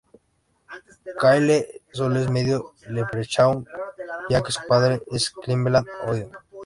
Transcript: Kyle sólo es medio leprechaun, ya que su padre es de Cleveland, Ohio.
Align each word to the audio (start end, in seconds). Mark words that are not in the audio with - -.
Kyle 1.19 1.67
sólo 1.93 2.19
es 2.19 2.27
medio 2.31 2.73
leprechaun, 2.89 3.67
ya 4.31 4.41
que 4.41 4.51
su 4.51 4.61
padre 4.67 5.03
es 5.11 5.25
de 5.35 5.41
Cleveland, 5.43 5.87
Ohio. 6.07 6.31